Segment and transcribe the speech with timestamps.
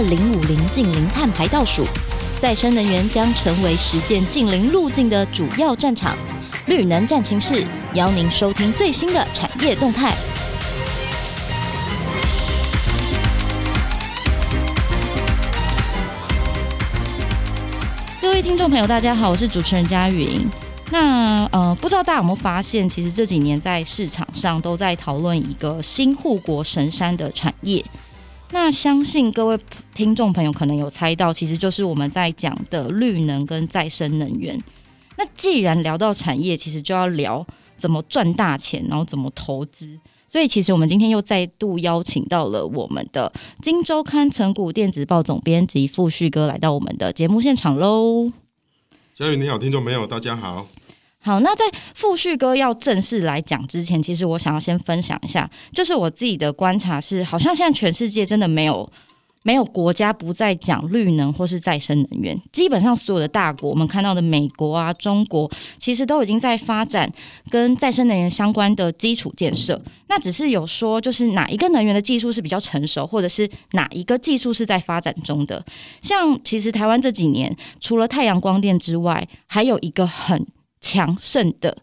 [0.00, 1.84] 二零五零近零碳排倒数，
[2.40, 6.16] 再生能源将成为实践近零路径的主要战场。
[6.64, 10.16] 绿能战情室邀您收听最新的产业动态。
[18.22, 20.48] 各位听众朋友，大家好，我是主持人佳云。
[20.90, 27.84] 那呃，不知道大家有没有发现，其实这几年在市场上都在讨论一个新护国神山的产业。
[28.52, 29.58] 那相信各位
[29.94, 34.60] 听众朋友可能有猜到，其实就是我们在讲的绿能跟再生能源。
[35.16, 39.98] 那既然聊到产业，其实就要聊怎么赚大钱，然后怎么投资。
[40.26, 43.32] 所以，其实我们今天又再度邀请到了我们的
[43.64, 48.30] 《金周刊》存股电子报总编辑富旭哥来到我们的节目现场喽。
[49.12, 50.66] 小宇你好，听众朋友大家好。
[51.22, 58.90] 好，那在富旭哥要正式来讲之前，其实我想要先分享一下，就是我自己的观察是，好像现在全世界真的没有
[59.42, 67.10] 没有国家不再讲绿能或是再生能源，基本上所有的大国，我们看到的美国啊、中国，其实都已经在发展
[67.50, 69.78] 跟再生能源相关的基础建设。
[70.08, 75.62] 那只是有说，就是哪一个能源的技术是比较成熟，或者是哪一个技术是在发展中的。
[76.00, 80.46] 像其实台湾这几年，除了太阳光电之外，还有一个很
[80.80, 81.76] 强盛的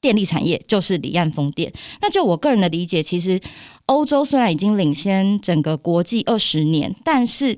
[0.00, 1.72] 电力产业就是离岸风电。
[2.02, 3.40] 那就我个人的理解，其实
[3.86, 7.56] 欧洲虽然已经领先整个国际二十年，但是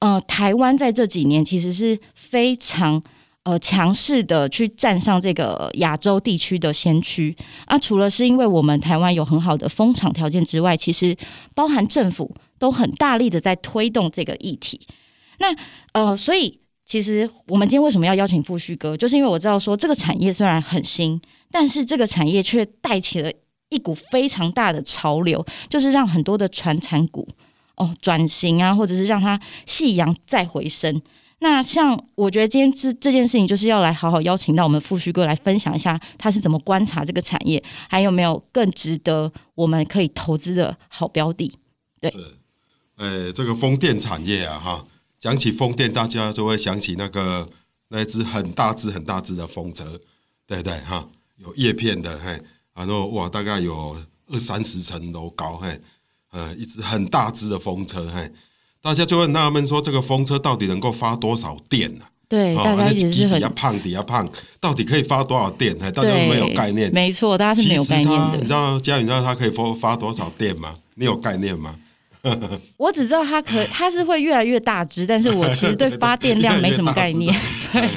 [0.00, 3.00] 呃，台湾在这几年其实是非常
[3.44, 7.78] 呃强势的去站上这个亚洲地区的先驱啊。
[7.78, 11.16] 除了是因为我们台湾有很好的风场条件之外，其实
[11.54, 14.80] 包含政府都很大力的在推动这个议题。
[15.38, 15.54] 那
[15.92, 16.58] 呃，所以。
[16.88, 23.30] 其实我们今天为什么要邀请富旭哥，就是因为我知道说这个产业虽然很新，但是这个产业却带起了
[23.68, 27.28] 一股非常大的潮流，就是让很多的传产股
[27.76, 31.02] 哦转型啊，或者是让它夕阳再回升。
[31.40, 41.52] 那像我觉得今天这这件事情，就是要来好好邀请到我们富旭哥来分享一下他是怎么观察这个产业，还有没有更值得我们可以投资的好标的。
[42.00, 42.16] 对，是，
[42.96, 44.84] 呃，这个风电产业啊，哈。
[45.20, 47.48] 讲起风电，大家就会想起那个
[47.88, 49.98] 那一只很大只、很大只的风车，
[50.46, 50.78] 对不对？
[50.80, 52.40] 哈，有叶片的，嘿，
[52.74, 53.96] 然后哇，大概有
[54.30, 55.80] 二三十层楼高，嘿，
[56.30, 58.30] 呃，一只很大只的风车，嘿，
[58.80, 62.04] 大家就会纳闷说，这个风车到底能够发多少电呢？
[62.28, 64.28] 对，大家其实是很胖，底下胖，
[64.60, 65.74] 到底可以发多少电？
[65.80, 66.92] 嘿，大家都没有概念。
[66.92, 68.36] 没错，大家是没有概念的。
[68.36, 70.76] 你知道你知道它可以发发多少电吗？
[70.94, 71.74] 你有概念吗？
[72.76, 77.34] 我只知道它可，它是会越来越大只，但是我 其实对发电量没什么概念。
[77.72, 77.88] 对，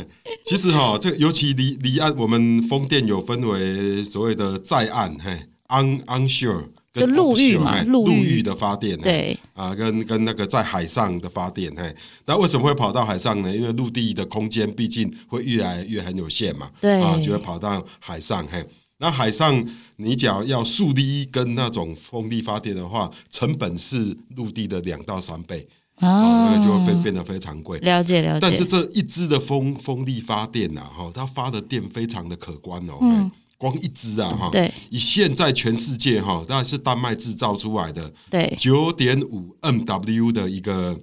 [0.45, 5.31] 其实哈，这个尤其离离岸，我们风电有分为所谓的在岸，嘿
[5.69, 11.95] ，on onshore 跟陆域嘛，陆域的发电，对啊，跟跟那个在海上的发电，嘿，
[12.25, 13.55] 那为什么会跑到海上呢？
[13.55, 18.63] 因为陆地的空间毕竟会越来越很有限嘛，对啊，就会跑到海上，嘿。
[19.01, 25.67] 那海上，你只要要树立一根那种风力发电的话，成本是陆地的两到三倍，
[25.97, 27.79] 哦，那个就会变变得非常贵。
[27.79, 28.40] 了解了解。
[28.40, 33.00] 但是这一支的风风力发电呐，哈，它发的电非常的可观哦。
[33.01, 33.31] 嗯。
[33.57, 34.50] 光一支啊，哈。
[34.51, 34.72] 对。
[34.91, 38.13] 以现在全世界哈，当然是丹麦制造出来的。
[38.29, 38.56] 对。
[38.59, 40.95] 九点五 MW 的一个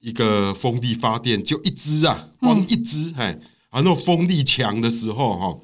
[0.00, 3.38] 一个风力发电，就一支啊，光一支，哎，
[3.70, 5.58] 啊，那风力强的时候，哈。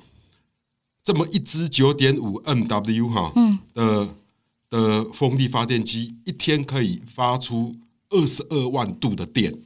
[1.06, 3.32] 这么一支九点五 MW 哈
[3.72, 4.08] 的
[4.68, 7.72] 的风力发电机，一天可以发出
[8.10, 9.56] 二十二万度的电，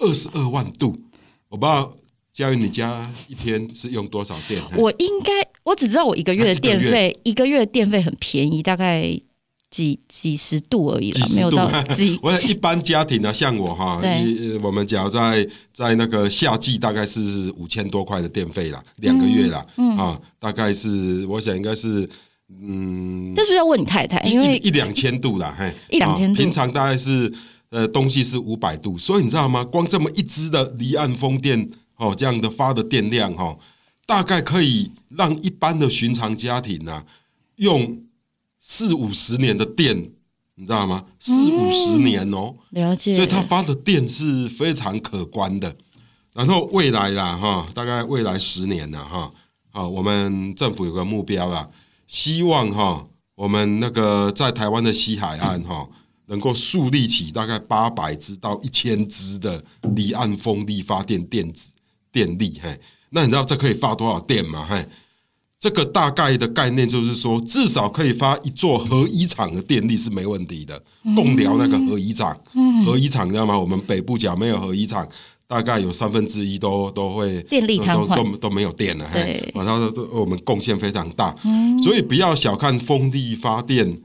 [0.00, 1.00] 二十二万度。
[1.48, 1.94] 我不知道
[2.32, 4.60] 嘉玉你家一天是用多少电？
[4.76, 5.32] 我应该
[5.62, 9.20] 我只知道我一个月的电费，一个月电费很便宜，大概。
[9.72, 12.18] 几几十度而已了，没有到 几。
[12.22, 13.98] 我一般家庭呢、啊，像我哈，
[14.62, 22.06] 我们假如在在那个夏季，大概是五千多块的电费啦，两个月啦，嗯，啊，大概是我想应该是，
[22.50, 24.20] 嗯，这是不是要问你太太？
[24.28, 27.32] 因为一两千度啦，嘿，一两千度，平常大概是
[27.70, 29.64] 呃，东西是五百度，所以你知道吗？
[29.64, 33.56] 光这么一支的离岸风电哦，这样的发的电量哈，
[34.04, 37.04] 大概可以让一般的寻常家庭呢、啊、
[37.56, 38.02] 用。
[38.64, 39.96] 四五十年的电，
[40.54, 41.04] 你知道吗？
[41.18, 43.16] 四五十年哦，了解。
[43.16, 45.74] 所以它发的电是非常可观的。
[46.32, 49.28] 然后未来啦，哈，大概未来十年了哈，
[49.72, 51.68] 好，我们政府有个目标啦，
[52.06, 53.04] 希望哈，
[53.34, 55.88] 我们那个在台湾的西海岸哈，
[56.26, 59.62] 能够树立起大概八百支到一千支的
[59.96, 61.72] 离岸风力发电电子
[62.12, 62.60] 电力。
[62.62, 62.80] 嘿，
[63.10, 64.64] 那你知道这可以发多少电吗？
[64.70, 64.86] 嘿。
[65.62, 70.82] 这个大概的概念就是说，至少可以发一座核一厂的电力是没问题的。
[71.14, 72.36] 共聊那个核一厂，
[72.84, 73.56] 核一厂你知道吗？
[73.56, 75.06] 我们北部角没有核一厂，
[75.46, 79.08] 大概有三分之一都都会电力瘫痪，都都都没有电了。
[79.12, 81.32] 对，然后都我们贡献非常大，
[81.84, 84.00] 所以不要小看风力发电，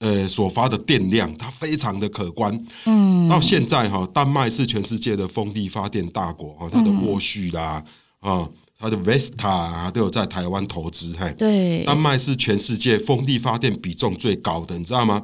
[0.00, 2.66] 呃，所发的电量它非常的可观。
[2.84, 7.82] 嗯，到现在哈，丹麦是全世界的风力发电大国哈，它的沃旭啦
[8.20, 8.46] 啊。
[8.82, 15.22] 它的 Vestas 啊，都有在台湾投资，嘿，对，丹麦是全世界风力发电比重最高的，你知道吗？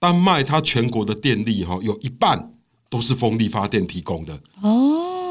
[0.00, 2.50] 丹麦它全国的电力哈，有一半
[2.90, 4.34] 都是风力发电提供的。
[4.60, 4.70] 哦，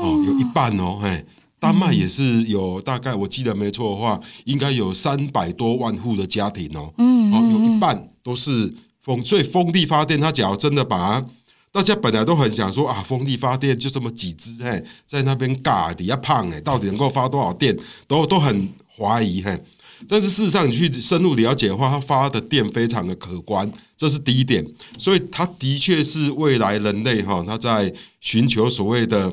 [0.01, 1.25] 哦，有一半哦，嘿，
[1.59, 11.27] 丹麦也是有大概，我记得没错的话，应该有三百多万户的家庭哦，嗯，哦，有一半都是风，所以风力发电，它只要真的把它。
[11.75, 17.77] 大家本来都很想说啊，风力发电就这么几只，嘿，在那边尬底下胖，哎，到底能够发多少电，
[18.07, 19.61] 都都很怀疑，嘿。
[20.07, 24.65] 但是事实上，你去深入了解的话，它发的电非常的可观，这是第一点。
[24.97, 29.29] 所以它的确是未来人类哈，它在寻求所谓的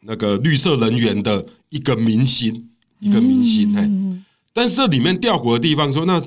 [0.00, 2.68] 那个绿色能源的一个明星，
[2.98, 3.88] 一个明星，嘿。
[4.52, 6.20] 但是这里面吊诡的地方说那。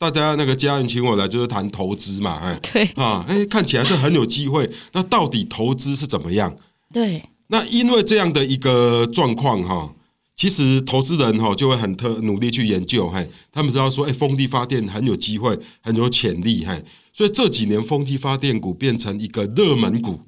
[0.00, 4.68] 大家那个家人请我来，就是谈投资嘛，哎， 对啊，哎，看起来是很有机会。
[4.92, 6.56] 那到底投资是怎么样？
[6.90, 9.94] 对，那因为这样的一个状况哈，
[10.34, 16.82] 其实投资人哈就会很特努力去研究，嘿，他们知道说，哎，风力发电很有机会，很有潜力，嘿，
[17.12, 20.18] 所以这几年风力发电股变成一个热门股。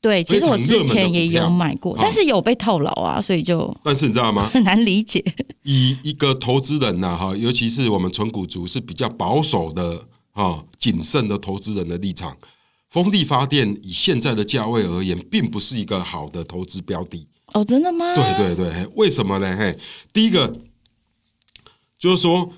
[0.00, 4.48] 对，其实我之前也有买过，但是有被套牢啊，所以就但是你知道吗？
[4.54, 5.22] 很难理解。
[5.62, 12.34] 以一个投资人呐，哈，尤其是我们纯股族是比较保守的啊，谨慎的投资人的立场，
[12.88, 17.26] 风力发电以现在的价位而言，并不是一个好的投资标的。
[17.52, 18.14] 哦，真的吗？
[18.14, 19.54] 对对对，为什么呢？
[19.54, 19.78] 嘿，
[20.14, 20.56] 第一个
[21.98, 22.50] 就是说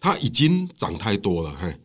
[0.00, 1.76] 它已经涨太多了，嘿。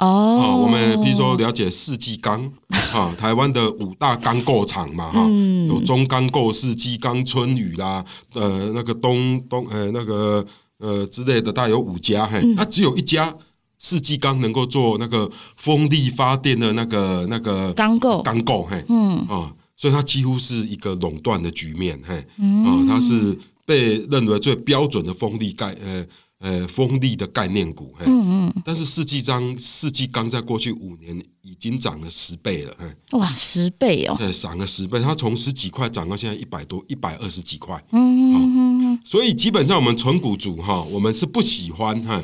[0.00, 2.50] 哦、oh，我们比如说了解世纪钢
[2.90, 8.02] 啊，台湾的五大钢构厂嘛，哈、嗯，有中钢构、世纪钢、春雨啦，
[8.32, 10.44] 呃，那个东东呃那个
[10.78, 13.34] 呃之类的，大概有五家，嘿，它、嗯、只有一家
[13.78, 18.22] 世纪钢能够做那个风力发电的那个那个钢构。
[18.22, 19.18] 钢构，嘿，嗯。
[19.28, 23.36] 啊，所以它几乎是一个垄断的局面，嘿，啊，它是
[23.66, 26.06] 被认为最标准的风力概呃。
[26.40, 32.74] 呃，风力的概念股，嗯嗯，但是世纪章，世纪钢在过去五年已经涨了十倍了，
[33.10, 42.18] 哇，十倍哦，对，涨了十倍，它从十几块涨到现在一百多，一百二十几块，嗯嗯嗯，所以基本上我们纯股族哈，我们是不喜欢哈，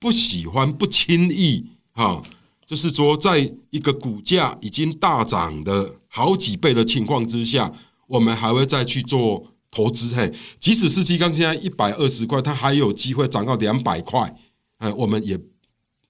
[0.00, 2.20] 不喜欢不轻易哈，
[2.66, 7.72] 就是说，在一个股价已经大涨的好几倍的情况之下，
[8.08, 9.46] 我们还会再去做。
[9.72, 10.30] 投资嘿，
[10.60, 14.32] 即使是世纪钢现在一百二十块，它还有机会涨到两百块。
[14.76, 15.38] 哎，我们也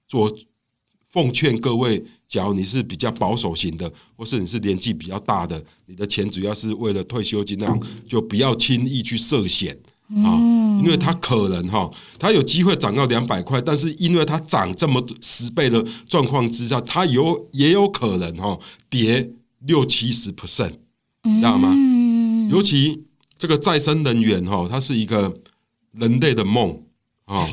[0.08, 0.36] 做
[1.08, 9.78] 奉劝各位，假如你是比较保守型的，或是你是年纪比较大的，你的钱主要是为了退休金，那样就不要轻易去涉险
[10.24, 10.34] 啊，
[10.82, 11.88] 因为它可能哈，
[12.18, 18.58] 它有机会涨到两百块，但是因为它涨这么十倍的状况之下，它有也有可能哈
[18.90, 19.30] 跌
[19.60, 20.72] 六七十 percent，
[21.22, 21.72] 知道吗？
[22.50, 23.04] 尤其。
[23.42, 25.36] 这个再生能源哈，它是一个
[25.94, 26.80] 人类的梦
[27.24, 27.44] 啊。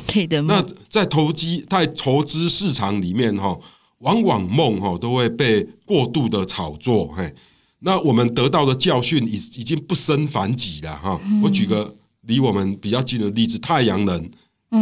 [0.46, 3.58] 那在投机在投资市场里面哈，
[3.98, 7.08] 往往梦哈都会被过度的炒作。
[7.08, 7.34] 嘿，
[7.80, 11.20] 那我们得到的教训已已经不胜反举了哈。
[11.42, 14.30] 我举个离我们比较近的例子，太阳能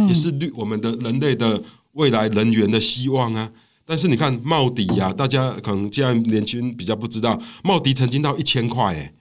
[0.07, 1.59] 也是绿我们的人类的
[1.93, 3.51] 未来能源的希望啊。
[3.83, 9.11] 但是你看茂迪呀，大家可能现在年轻人比较不知道，茂迪曾经到一千块哎，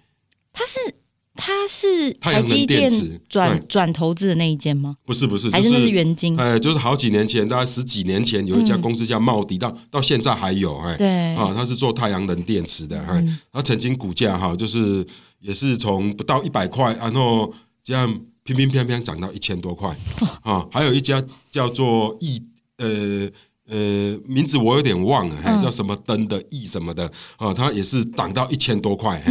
[0.53, 0.97] 它是。
[1.41, 2.91] 它是台积电
[3.29, 4.97] 转转投资的那一间吗？
[5.07, 6.37] 不是不是，还是那是元晶？
[6.37, 15.07] 哎，就是好几年前，大概十几年前，有一家公司叫茂迪，到到现在还有哎，对啊，它是做太阳能电池的，哎，它曾经股价哈，就是
[15.39, 17.55] 也是从不到一百块，然后
[17.85, 19.97] 这样乒乒乓乓涨到一千多块
[20.43, 20.67] 啊。
[20.73, 22.43] 还有一家叫做易
[22.79, 23.31] 呃
[23.69, 29.23] 呃，名字我有点忘了，还叫什么灯的易什么的啊，它也是涨到一千多块，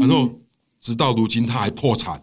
[0.00, 0.30] 然后。
[0.82, 2.22] 直到如今，他还破产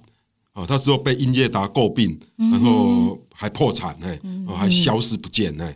[0.51, 0.65] 啊！
[0.67, 5.75] 他之后被英业达诟病，然后还破产哎，还消失不见哎。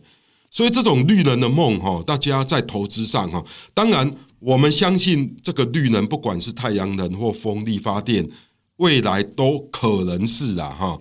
[0.52, 8.30] 所以这种绿人的梦哈，大家在投资上哈，当然我们相信这个绿能，不管是太阳能或风力发电，
[8.76, 11.00] 未来都可能是啊哈。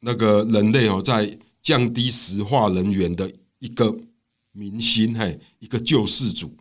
[0.00, 3.92] 那个人类哦，在降低石化能源的一个
[4.52, 6.56] 明星嘿，一个救世主。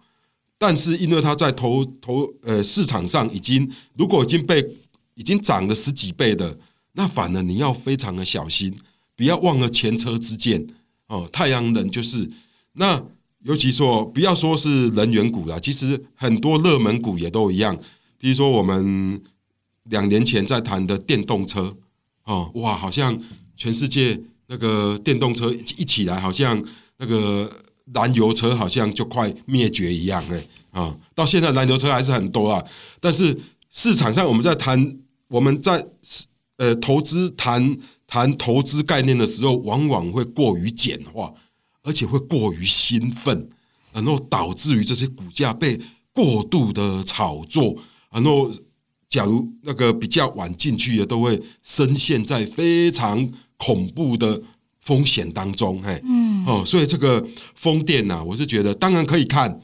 [0.68, 4.68] 但是因为它在投投呃市场上已经如果已经被
[5.14, 6.58] 已经涨了十几倍的，
[6.94, 8.76] 那反而你要非常的小心，
[9.16, 10.66] 不要忘了前车之鉴
[11.06, 11.30] 哦。
[11.32, 12.28] 太阳能就是
[12.74, 13.00] 那，
[13.44, 17.78] 尤其说不要说是能源股啦，其实很多热门股也都一样。
[18.18, 19.22] 比如说我们
[19.84, 21.78] 两年前在谈的电动车
[22.24, 23.22] 哦，哇，好像
[23.56, 26.60] 全世界那个电动车一起来，好像
[26.98, 27.52] 那个
[27.94, 30.96] 燃油车好像就快灭绝一样哎啊！
[31.14, 32.64] 到现在燃油车还是很多啊，
[33.00, 33.38] 但是
[33.70, 35.86] 市场上我们在谈我们在
[36.58, 37.78] 呃投资谈。
[38.08, 41.34] 谈投资概念的时候，往往会过于简化，
[41.82, 43.50] 而且会过于兴奋，
[43.92, 45.78] 然后导致于这些股价被
[46.14, 47.76] 过度的炒作。
[48.12, 48.52] 然后，
[49.10, 53.28] 假如那个比较晚进去的，都会深陷在非常
[53.58, 54.40] 恐怖的
[54.86, 55.84] 风险当中。
[55.84, 57.22] 嘿，嗯，哦，所以这个
[57.56, 59.60] 风电呐，我是觉得当然可以看，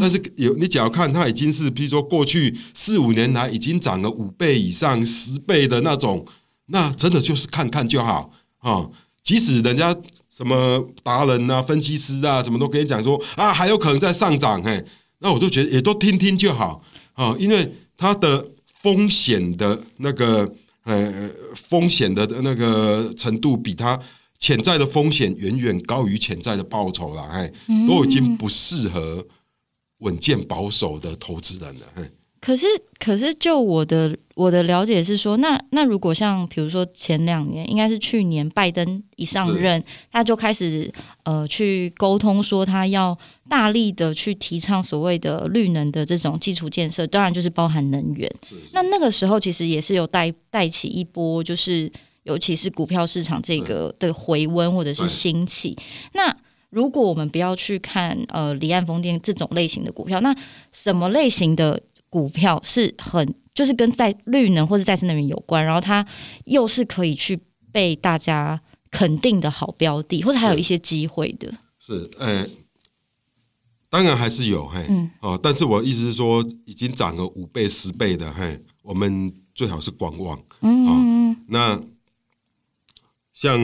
[0.00, 6.26] 但是有你只要看它已经是，比如说过去四五年来已经涨了五倍以上、十倍的那种。
[6.66, 8.88] 那真的就是看看就好啊！
[9.22, 9.94] 即使人家
[10.30, 14.82] 什么达人啊、分析师啊，怎么都跟你讲说啊，还有可能在上涨，嘿，
[15.18, 18.46] 那我都觉得也都听听就好啊，因为它的
[18.80, 20.50] 风险的那个
[20.84, 21.12] 呃
[21.68, 23.98] 风险的那个程度，比它
[24.42, 27.48] 潜在的风险远远高于潜在的报酬了，哎，
[27.86, 29.24] 都已经不适合
[29.98, 32.10] 稳健保守的投资人了，哎。
[32.40, 32.66] 可是，
[32.98, 39.80] 可是，就我的我的了解是说，那那如果像比如说前两年，应该是去年拜登一上任，
[40.10, 43.16] 他就开始呃去沟通说他要
[43.48, 48.28] 大力的去提倡所谓的绿能的这种基础建设，当然就是包含能源。
[48.72, 51.88] 那那个时候其实也是有带带起一波，就是
[52.24, 55.76] 尤其是股票市场这个的回温或者是兴起。
[56.14, 56.36] 那
[56.70, 60.34] 如果我们不要去看呃离岸风电这种类型的股票，那
[60.70, 61.80] 什么类型的？
[62.12, 66.06] 股票是很就是跟在绿能或者再生能源有关，然后它
[66.44, 67.40] 又是可以去
[67.72, 68.60] 被大家
[68.90, 71.50] 肯定的好标的，或者还有一些机会的。
[71.78, 72.46] 是，呃，
[73.88, 80.38] 当然还是有，嘿，嗯，哦，但是我意思是说，已经涨了五倍、十倍的，嘿，我们最好是观望。
[80.60, 81.80] 嗯，哦，那
[83.32, 83.58] 像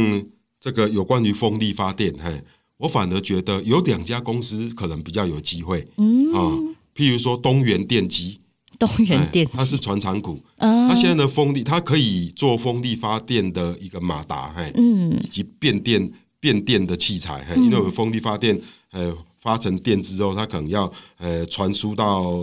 [0.60, 2.42] 这个有关于风力发电，嘿，
[2.78, 5.86] 我反而觉得有两家公司可能比较有机会。
[5.96, 6.74] 嗯，啊，哦。
[6.94, 8.40] 譬如说东元电机，
[8.76, 16.10] 东元电机，它是船厂股，它现在的风力，它可以做风力发电的一个马达，嘿，嗯，以及变电
[16.40, 18.60] 变电的器材，嘿，因为我们风力发电，
[18.90, 22.34] 呃，发成电之后，它可能要呃传输到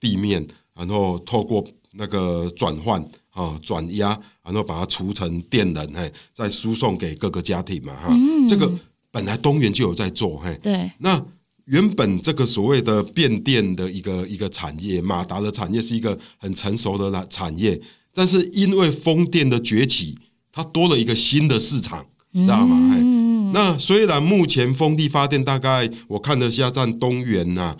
[0.00, 0.44] 地面，
[0.74, 4.18] 然后透过那个转换啊转压，
[4.52, 8.14] 然后把它储成电能，嘿，再输送给各个家庭嘛，哈，
[8.48, 8.72] 这个
[9.10, 11.24] 本来东元就有在做，嘿，对，那。
[11.66, 17.80] 原本这个所谓的变电的一个一个产业，马达的产业是一个很成熟的产业，
[18.12, 20.18] 但是因为风电的崛起，
[20.50, 22.76] 它多了一个新的市场，知道吗？
[22.98, 27.78] 嗯、那虽然目前风力发电大概我看了下，占东元呐啊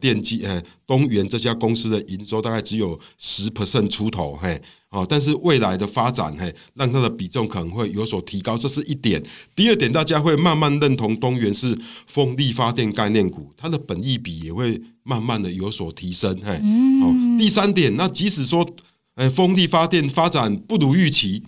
[0.00, 4.60] 电机呃东元这家公司的营收大概只有十 percent 出头，嘿。
[4.90, 9.20] 哦，但是未来的发展，嘿，让它的比重可能会有所提高，这是一点。
[9.56, 16.52] 第二点，大家会慢慢认同东元是风力发电概念股，它的本益比也会慢慢的有所提升，嘿。
[17.02, 18.64] 哦，第三点，那即使说，
[19.16, 21.42] 哎，风力发电发展不如预期，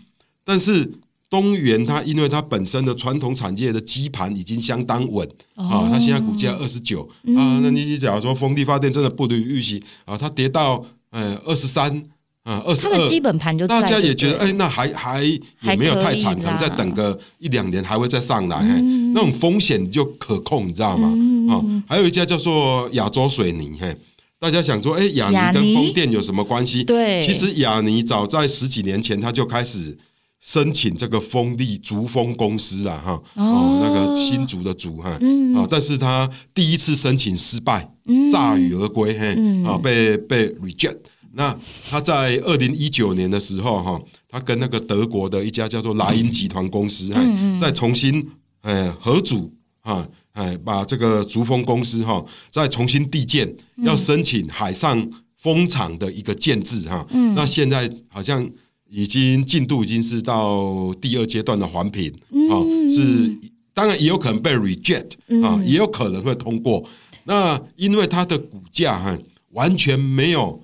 [0.45, 0.91] 但是
[1.29, 7.03] 东元它因为它本身的传统产业的基盘已经相当稳，啊，它现在股价二十九，
[7.37, 12.05] 啊，那你假如说风力发电真的不如预期，啊，它跌到呃二十三。
[12.47, 21.09] 啊，二十二，它的基本盘就大家也觉得，哎，那还还也没有太惨，可，可能再等个一两年还会再上来，嗯、那种风险就可控，你知道吗？
[21.53, 23.93] 啊、还有一家叫做亚洲水泥，嘿，
[24.39, 26.85] 大家想说，哎，亚泥跟风电有什么关系？
[26.85, 29.99] 对，其实亚泥早在十几年前他就开始
[30.47, 37.93] 申请这个风力竹风公司啊，哈，哦，那个新竹的竹哈，啊、嗯，但是他第一次申请失败，
[38.33, 39.31] 铩羽而归，嘿，
[39.65, 40.99] 啊、嗯，被被 reject。
[41.33, 41.55] 那
[41.91, 48.25] 他在二零一九年的时候，哈，他跟那个德国的一家叫做莱茵集团公司，哎，再重新，
[48.61, 58.49] 哎，合组，哈，哎，把这个竹丰公司，哈，再重新递建，要申请海上风场的一个建制，哈，那现在好像
[58.89, 62.13] 已经进度已经是到第二阶段的环评，
[62.51, 62.55] 啊，
[62.91, 63.37] 是
[63.75, 65.13] 当然也有可能被 reject，
[65.43, 66.87] 啊，也有可能会通过。
[67.25, 69.19] 那因为它的股价，哈，
[69.51, 70.63] 完全没有。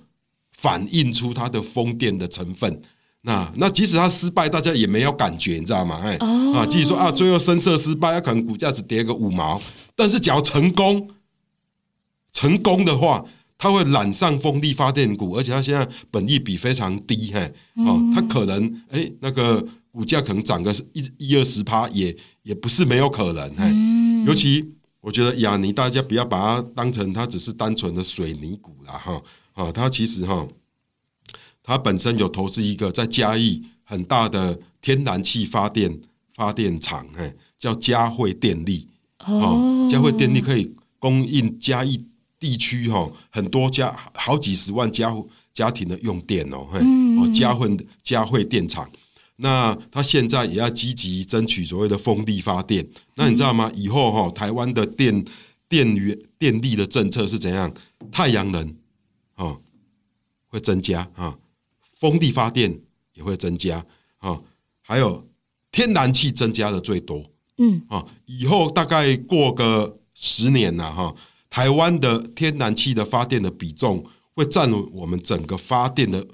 [0.55, 2.81] 反映出它的风电的成分，
[3.23, 6.01] 那那即使它失败，大家也没有感觉，你知道吗？
[6.05, 6.57] 哎、oh.
[6.57, 9.61] 啊，即使说啊，最后深色失败，它可能股价只跌个五毛，
[9.97, 11.09] 但是只要成功，
[12.33, 13.25] 成功的话，
[13.63, 17.39] 它会揽上风力发电股，而且它现在本益比非常低，嘿，
[17.77, 23.55] 哦、啊，它可能哎、欸、那个股价可能涨个一一二十趴，也也不是没有可能。
[23.57, 24.69] 嗯、尤其
[25.01, 29.23] 我觉得亚尼，大家不要把它当成它只是单纯的水泥股啦，哈。
[29.53, 30.45] 啊，它其实哈，
[31.63, 36.01] 它本身有投资一个在嘉义很大的天然气发电
[36.35, 38.89] 发电厂，嘿，叫嘉惠电力。
[39.25, 42.05] 哦，嘉惠电力可以供应嘉义
[42.43, 45.15] 地区哈很多家好几十万家
[45.55, 47.71] 家庭的用电哦，嘿哦嘉惠
[48.03, 48.91] 嘉惠电厂。
[49.37, 52.85] 那他现在也要积极争取所谓的风力发电。
[53.15, 53.71] 那你知道吗？
[53.77, 55.25] 以后哈，台湾的电
[55.69, 57.73] 电源电力的政策是怎样？
[58.11, 58.75] 太阳能
[59.35, 59.57] 啊
[60.49, 61.39] 会增加啊，
[62.01, 62.81] 风力发电
[63.15, 63.87] 也会增加
[64.19, 64.41] 啊，
[64.81, 65.25] 还有
[65.71, 67.23] 天然气增加的最多。
[67.59, 71.15] 嗯啊，以后大概过个十年了哈，
[71.53, 74.03] 台湾的天然气的发电的比重
[74.35, 76.27] 会占我们整个发电的。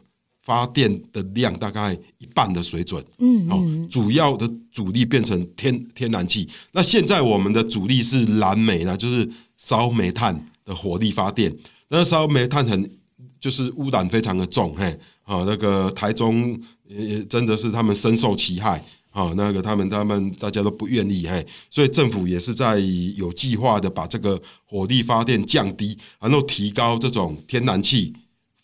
[0.48, 6.48] 发电的量大概一半的水准，嗯，嗯，主要的主力变成天天然气。
[6.72, 10.34] 那现在我们的主力是燃煤呢，就是烧煤炭
[10.64, 11.54] 的火力发电。
[11.88, 12.90] 那烧煤炭很
[13.38, 14.86] 就是污染非常的重，嘿，
[15.24, 16.58] 啊，那个台中
[16.88, 18.82] 也真的是他们深受其害，
[19.18, 22.78] 啊，那个他们他们大家都不愿意，嘿，所以政府也是在
[23.16, 28.14] 有计划的把这个火力发电降低，然后提高这种天然气、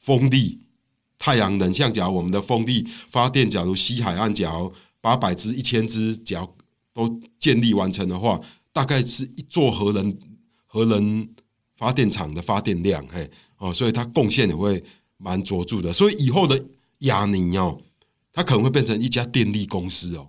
[0.01, 0.61] 风力。
[1.17, 4.71] 太阳能，像假如我们的风力发电，假如西海岸，假如
[5.01, 6.49] 八百只、一千只，假如
[6.93, 8.39] 都建立完成的话，
[8.73, 10.15] 大概是一座核能
[10.67, 11.27] 核能
[11.77, 14.83] 发电厂的发电量，嘿，哦，所以它贡献也会
[15.17, 15.93] 蛮卓著的。
[15.93, 16.63] 所以以后的
[16.99, 17.81] 亚泥哦，
[18.33, 20.29] 它可能会变成一家电力公司哦，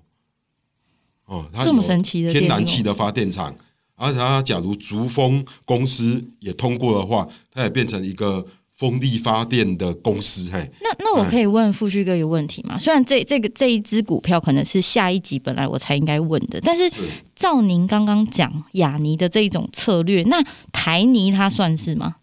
[1.25, 3.55] 哦，它这么神奇的天然气的发电厂，
[3.95, 8.45] 而它假如竹风公司也通过的话，它也变成一个。
[8.77, 12.77] 风力发电的公司，嘿，那那我可以问富旭哥一个问题吗？
[12.77, 16.91] 虽然这这个这一只股票可能是下一集本来我才应该问的，但是
[17.33, 22.17] 照您刚刚讲雅尼的这一种策略，那台泥它算是吗？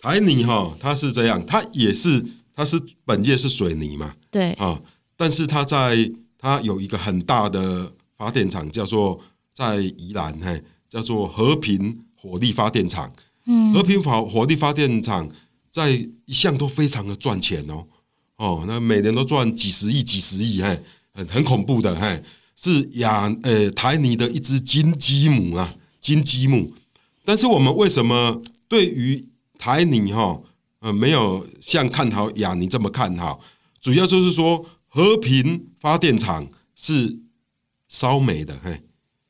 [0.00, 4.80] 台泥哈，它是这样，它也是，它是本业是水泥嘛，对啊，
[5.16, 9.20] 但是它在它有一个很大的发电厂，叫做
[9.52, 13.12] 在宜兰，嘿，叫做和平火力发电厂，
[13.46, 15.28] 嗯，和平火火力发电厂。
[15.72, 15.90] 在
[16.26, 17.86] 一向都非常的赚钱哦，
[18.36, 20.78] 哦，那每年都赚几十亿、几十亿，嘿，
[21.14, 22.22] 很很恐怖的，嘿，
[22.54, 26.72] 是亚呃台泥的一只金鸡母啊，金鸡母。
[27.24, 29.26] 但是我们为什么对于
[29.58, 30.38] 台泥哈，
[30.80, 33.40] 呃，没有像看好亚泥这么看好？
[33.80, 37.18] 主要就是说和平发电厂是
[37.92, 38.80] 烧煤的，嘿，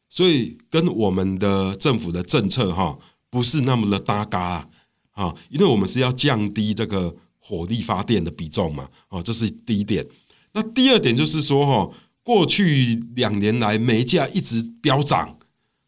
[0.09, 2.97] 所以跟我们的政府的政策哈，
[3.29, 4.69] 不是那么的搭嘎啊。
[5.11, 10.07] 啊，因为我们是要降低这个火力发电的比重嘛，哦，这是第一点。
[10.55, 11.91] 那第二点就是说，哈，
[12.23, 15.37] 过去两年来煤价一直飙涨，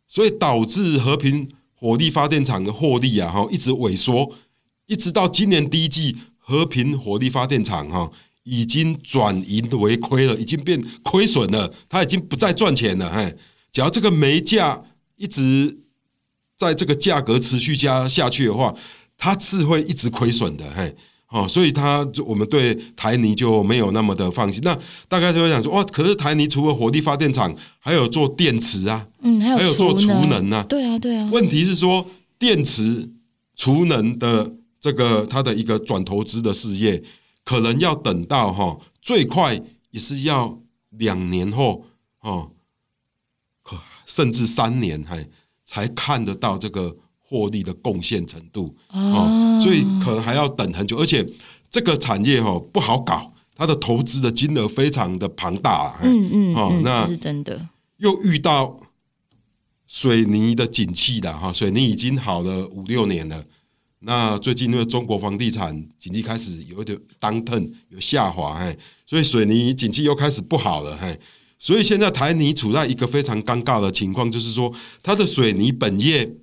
[0.06, 4.30] 所以导致和平火力发电厂的获利啊，哈，一直萎缩，
[4.86, 8.12] 一直到今年第一季，和平火力发电厂哈
[8.44, 13.08] 已经转盈为亏了，已经变亏损了，它已经不再赚钱了。
[13.08, 13.34] 哎，
[13.72, 14.82] 只要这个煤价
[15.16, 15.78] 一直
[16.56, 18.74] 在这个价格持续加下去的话，
[19.16, 20.94] 它是会一直亏损的，嘿，
[21.28, 24.60] 哦，所以它我们对台泥就没有那么的放心。
[24.62, 24.78] 那
[25.08, 31.28] 大概就会想说，哇，可是台泥除了火力发电厂，还有做电池啊，嗯，还有，还有做储能啊，对啊，对啊。
[31.32, 32.06] 问题是说，
[32.38, 33.08] 电池
[33.56, 37.02] 储能的这个它的一个转投资的事业，
[37.44, 40.58] 可能要等到哈，最快也是要
[40.90, 41.84] 两年后
[42.20, 42.50] 哦，
[44.06, 45.28] 甚至三年还
[45.64, 46.96] 才看得到这个。
[47.26, 51.26] 获利的贡献程度哦，所以可能还要等很久，而且
[51.68, 57.70] 这个产业哈不好搞，它的投资的金额非常的庞大，嗯嗯，哦，那是真的。
[57.96, 58.78] 又遇到
[59.86, 63.42] 水泥的景气的哈，水泥已经好了五六年了，
[64.04, 71.18] 那最近因为中国房地产景气开始有一点 downturn 有下滑，哎，所以水泥景气又开始不好了，哎，
[71.58, 76.36] 所以现在台泥处在一个非常尴尬的情况，就是说它的水泥本业。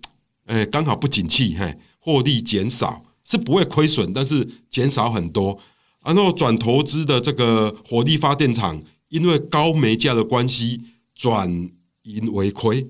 [0.47, 5.57] 哎，刚好不景气，嘿，获利减少是不会亏损，但是减少很多。
[6.03, 10.81] 然后转投资的这个火力发电厂，因为高煤价的关系，
[11.15, 11.69] 转
[12.03, 12.85] 盈为亏。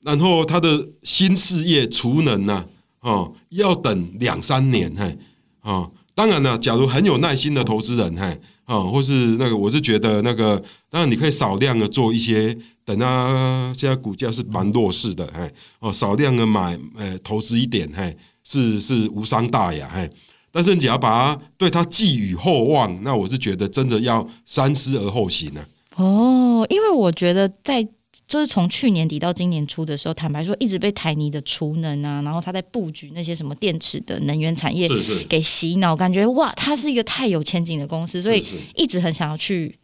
[0.00, 2.66] 然后它的新事业储能呢，
[3.00, 5.18] 哦，要等两三年，嘿，
[5.60, 8.40] 啊，当然了，假如很有耐心的投资人，嘿。
[8.68, 20.06] 啊，或是那个，我是觉得那个，当然你可以少量的做一些，等它现在股价是蛮弱势的，嘿，哦，少量的买，呃，投资一点，嘿，是是无伤大雅，嘿，
[20.52, 25.64] 但是你只要把它对它寄予厚望，那我是觉得真的要三思而后行呢。
[25.96, 27.82] 哦，因为我觉得在
[28.26, 34.88] 就是从去年底到今年初的时候，坦白说一直被台泥的储能啊，然后他在布局那些什么电池的能源产业
[35.28, 39.78] 给洗脑，感觉哇，他是一个太有前景的公司，所以一直很想要去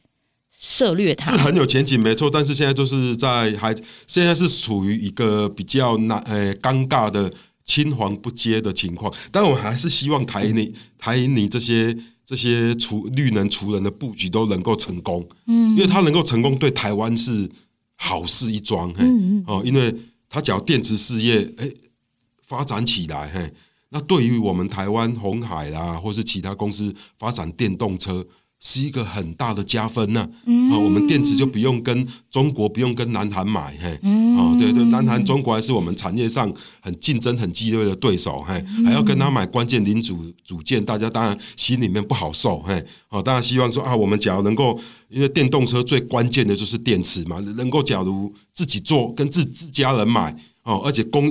[0.59, 1.31] 涉猎它。
[1.31, 3.75] 是很有前景，没错，但是现在就是在还
[4.07, 7.33] 现在是处于一个比较难呃尴尬的
[7.65, 11.97] 青黄不接的情况，但我还是希望台泥台泥这些。
[12.27, 17.47] 这些除绿能除人的布局都能够成功，嗯，因为它能够成功，对台湾是
[18.07, 19.03] 好事一桩，嘿，
[19.47, 19.95] 哦，因为
[20.29, 21.71] 它只要电池事业哎
[22.43, 23.51] 发展起来，嘿，
[23.89, 28.23] 那对于我们台湾鸿海啦，或是其他公司发展电动车。
[28.61, 51.31] 是一个很大的加分呢、啊，嗯、啊，我们电池就不用跟中国不用跟南韩买，嘿，嗯、啊，对对，南韩、中国还是我们产业上很竞争很激烈的对手，嘿，还要跟他买关键零组组件，大家当然心里面不好受，嘿，哦，当然希望说啊，我们假如能够，因为电动车最关键的就是电池嘛，能够假如自己做跟自自家人买，哦，而且工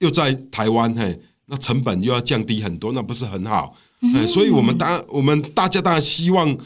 [0.00, 3.74] 又在台湾，嘿，那成本又要降低很多，那不是很好，
[4.14, 6.56] 哎，所以我们当我们大家当然希望。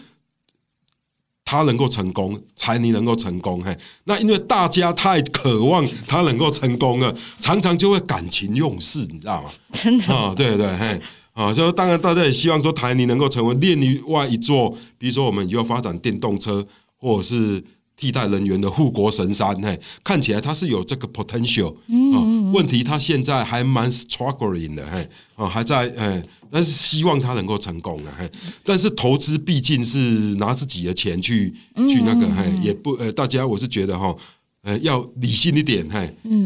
[1.51, 3.75] 他能够成功，才你能够成功，嘿。
[4.05, 9.51] 那因为大家太渴望他能够成功了，常常就会感情用事，你知道吗？
[9.73, 11.01] 真的啊，对对嘿，
[11.33, 16.63] 啊，就当然大家也希望说台泥能够成为另外一座，比如说我们以后发展电动车
[16.99, 17.65] 或者是
[17.99, 26.23] 替代人员的护国神山，嘿，看起来他是有这个 potential，嗯，嗯，嗯，问题他现在还蛮 struggling 的，嘿，啊，还在，哎。
[26.51, 28.09] 但是希望他能够成功啊！
[28.19, 28.27] 嘿
[28.65, 29.99] 但是投资毕竟是
[30.37, 34.17] 拿自己的钱去去那个，嘿也不呃，大家我是觉得哈，
[34.63, 35.99] 呃，要理性一点，嘿，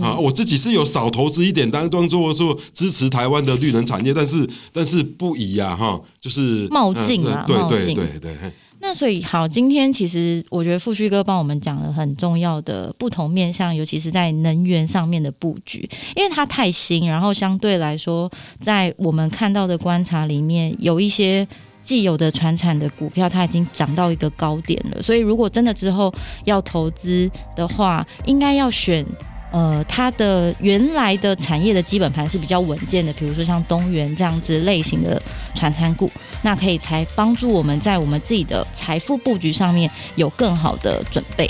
[0.02, 8.36] 啊，我自己是有少投资一点，当当做说支持台湾的绿能产业，但是但是不宜啊，哈，就是冒进啊，对对对对。
[8.84, 18.28] 那所以好，今天其实我觉得富旭哥帮我们讲了很重要的不同面向，尤其是在能源上面的布局，因为它太新，然后相对来说，
[18.60, 21.46] 在我们看到的观察里面，有一些
[21.84, 25.00] 既有的传产的股票，它已经涨到一个高点了。
[25.00, 26.12] 所以如果真的之后
[26.44, 29.06] 要投资的话，应该要选。
[29.52, 35.22] 呃，它的原来的产业的基本盘是比较稳健的，比如说像东元这样子类型的
[35.54, 36.10] 传餐股，
[36.42, 41.48] 那可以才帮助我们在我们自己的财富布局上面有更好的准备。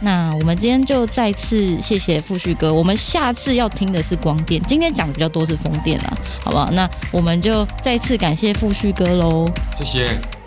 [0.00, 6.70] 那我们今天就再次谢谢富旭哥，我们下次要听的是光电，今天讲的比较多是风电啊，好不好？
[6.70, 10.39] 那我们就再次感谢富旭哥喽，谢谢。